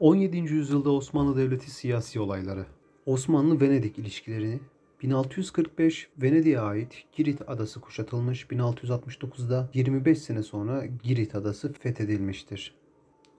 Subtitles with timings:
[0.00, 0.36] 17.
[0.36, 2.66] yüzyılda Osmanlı Devleti siyasi olayları.
[3.06, 4.60] Osmanlı-Venedik ilişkilerini
[5.02, 12.74] 1645 Venedik'e ait Girit adası kuşatılmış, 1669'da 25 sene sonra Girit adası fethedilmiştir.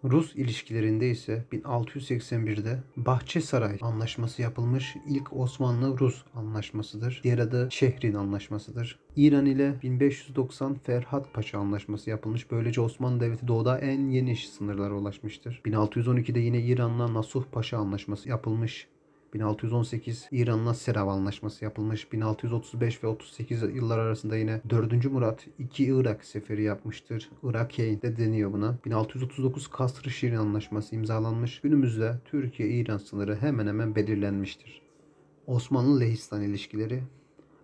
[0.04, 7.22] Rus ilişkilerinde ise 1681'de Bahçesaray Anlaşması yapılmış ilk Osmanlı-Rus anlaşmasıdır.
[7.24, 9.00] Diğer adı Şehrin Anlaşması'dır.
[9.16, 12.52] İran ile 1590 Ferhat Paşa Anlaşması yapılmış.
[12.52, 15.62] Böylece Osmanlı Devleti doğuda en geniş sınırlara ulaşmıştır.
[15.66, 18.88] 1612'de yine İran'la Nasuh Paşa Anlaşması yapılmış.
[19.34, 22.14] 1618 İran'la Serav Anlaşması yapılmış.
[22.14, 25.06] 1635 ve 38 yıllar arasında yine 4.
[25.06, 27.30] Murat iki Irak seferi yapmıştır.
[27.44, 28.78] Irakeyn de deniyor buna.
[28.86, 31.62] 1639 Kasr-ı Anlaşması imzalanmış.
[31.62, 34.82] Günümüzde Türkiye-İran sınırı hemen hemen belirlenmiştir.
[35.48, 37.04] Osmanlı-Lehistan ilişkileri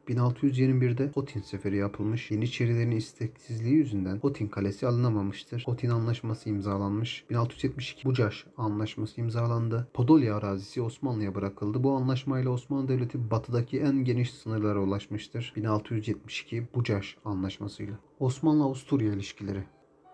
[0.10, 2.32] 1621'de Hotin seferi yapılmış.
[2.32, 5.64] Yeniçerilerin isteksizliği yüzünden Hotin kalesi alınamamıştır.
[5.66, 7.26] Hotin anlaşması imzalanmış.
[7.30, 9.88] 1672 Bucaş anlaşması imzalandı.
[9.94, 11.84] Podolya arazisi Osmanlı'ya bırakıldı.
[11.84, 15.54] Bu anlaşmayla Osmanlı Devleti batıdaki en geniş sınırlara ulaşmıştır.
[15.55, 17.99] 1672 Bucaş anlaşmasıyla.
[18.20, 19.64] Osmanlı-Avusturya ilişkileri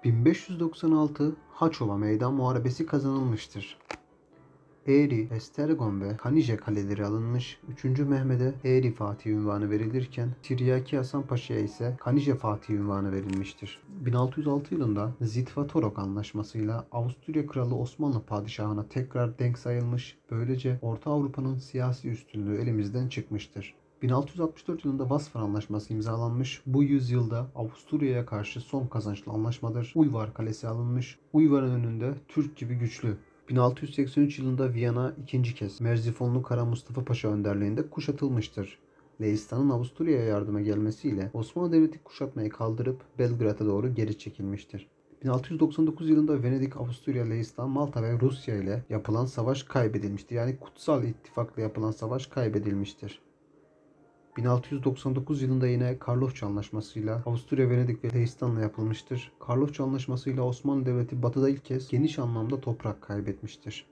[0.04, 3.78] 1596 Haçova Meydan Muharebesi kazanılmıştır.
[4.88, 7.60] Eğri, Estergon ve Kanije kaleleri alınmış.
[7.84, 8.00] 3.
[8.00, 13.80] Mehmet'e Eğri Fatih ünvanı verilirken Tiryaki Hasan Paşa'ya ise Kanije Fatih ünvanı verilmiştir.
[14.06, 20.18] 1606 yılında Zitvatorok anlaşmasıyla Avusturya Kralı Osmanlı Padişahı'na tekrar denk sayılmış.
[20.32, 23.76] Böylece Orta Avrupa'nın siyasi üstünlüğü elimizden çıkmıştır.
[24.02, 26.62] 1664 yılında Vasfar Anlaşması imzalanmış.
[26.66, 29.92] Bu yüzyılda Avusturya'ya karşı son kazançlı anlaşmadır.
[29.96, 31.20] Uyvar Kalesi alınmış.
[31.34, 33.18] Uyvar'ın önünde Türk gibi güçlü
[33.50, 38.80] 1683 yılında Viyana ikinci kez Merzifonlu Kara Mustafa Paşa önderliğinde kuşatılmıştır.
[39.22, 44.88] Leistan'ın Avusturya'ya yardıma gelmesiyle Osmanlı Devleti kuşatmayı kaldırıp Belgrad'a doğru geri çekilmiştir.
[45.24, 50.36] 1699 yılında Venedik, Avusturya, Leistan, Malta ve Rusya ile yapılan savaş kaybedilmiştir.
[50.36, 53.22] Yani Kutsal İttifak'la yapılan savaş kaybedilmiştir.
[54.38, 59.32] 1699 yılında yine Karlofça Anlaşması'yla Avusturya, Venedik ve Leistan'la yapılmıştır.
[59.40, 63.86] Karlofça Anlaşması'yla Osmanlı Devleti batıda ilk kez geniş anlamda toprak kaybetmiştir.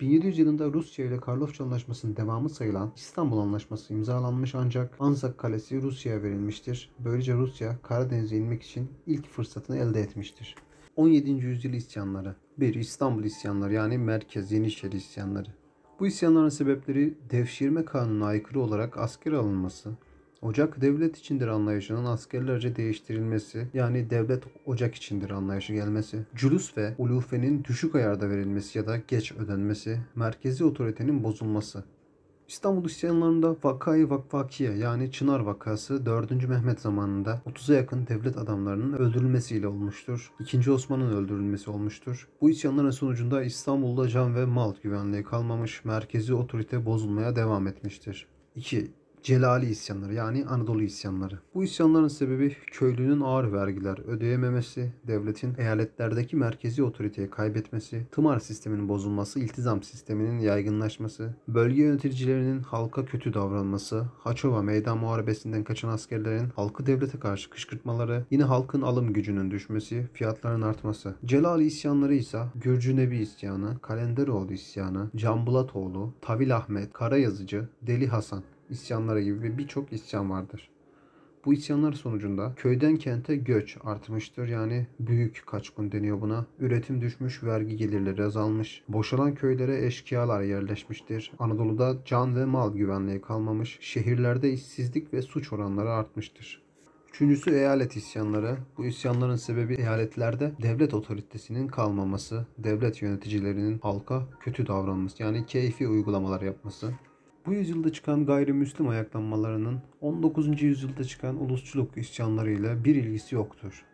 [0.00, 6.22] 1700 yılında Rusya ile Karlofça Anlaşması'nın devamı sayılan İstanbul Anlaşması imzalanmış ancak Anzak Kalesi Rusya'ya
[6.22, 6.90] verilmiştir.
[6.98, 10.54] Böylece Rusya Karadeniz'e inmek için ilk fırsatını elde etmiştir.
[10.96, 11.30] 17.
[11.30, 12.74] yüzyıl isyanları 1.
[12.74, 15.48] İstanbul isyanları yani Merkez Yeniçeri isyanları
[16.00, 19.90] bu isyanların sebepleri devşirme kanununa aykırı olarak asker alınması,
[20.42, 27.64] ocak devlet içindir anlayışının askerlerce değiştirilmesi yani devlet ocak içindir anlayışı gelmesi, culus ve ulufenin
[27.64, 31.84] düşük ayarda verilmesi ya da geç ödenmesi, merkezi otoritenin bozulması.
[32.48, 36.48] İstanbul isyanlarında Vakayı Vakvakiye yani Çınar vakası 4.
[36.48, 40.32] Mehmet zamanında 30'a yakın devlet adamlarının öldürülmesiyle olmuştur.
[40.40, 40.70] 2.
[40.70, 42.28] Osman'ın öldürülmesi olmuştur.
[42.40, 48.26] Bu isyanların sonucunda İstanbul'da can ve mal güvenliği kalmamış, merkezi otorite bozulmaya devam etmiştir.
[48.54, 48.92] 2.
[49.26, 51.38] Celali isyanları yani Anadolu isyanları.
[51.54, 59.40] Bu isyanların sebebi köylünün ağır vergiler ödeyememesi, devletin eyaletlerdeki merkezi otoriteyi kaybetmesi, tımar sisteminin bozulması,
[59.40, 67.18] iltizam sisteminin yaygınlaşması, bölge yöneticilerinin halka kötü davranması, Haçova meydan muharebesinden kaçan askerlerin halkı devlete
[67.18, 71.14] karşı kışkırtmaları, yine halkın alım gücünün düşmesi, fiyatların artması.
[71.24, 79.22] Celali isyanları ise Gürcü Nebi isyanı, Kalenderoğlu isyanı, Cambulatoğlu, Tavil Ahmet, Karayazıcı, Deli Hasan isyanları
[79.22, 80.70] gibi birçok isyan vardır.
[81.46, 84.48] Bu isyanlar sonucunda köyden kente göç artmıştır.
[84.48, 86.46] Yani büyük kaçkın deniyor buna.
[86.60, 88.82] Üretim düşmüş, vergi gelirleri azalmış.
[88.88, 91.32] Boşalan köylere eşkıyalar yerleşmiştir.
[91.38, 93.78] Anadolu'da can ve mal güvenliği kalmamış.
[93.80, 96.62] Şehirlerde işsizlik ve suç oranları artmıştır.
[97.08, 98.56] Üçüncüsü eyalet isyanları.
[98.78, 106.42] Bu isyanların sebebi eyaletlerde devlet otoritesinin kalmaması, devlet yöneticilerinin halka kötü davranması yani keyfi uygulamalar
[106.42, 106.92] yapması.
[107.46, 110.62] Bu yüzyılda çıkan gayrimüslim ayaklanmalarının 19.
[110.62, 113.84] yüzyılda çıkan ulusçuluk isyanlarıyla bir ilgisi yoktur.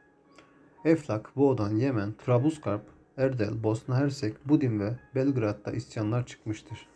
[0.85, 2.83] Eflak, Boğdan, Yemen, Trablusgarp,
[3.17, 6.92] Erdel, Bosna Hersek, Budin ve Belgrad'da isyanlar çıkmıştır.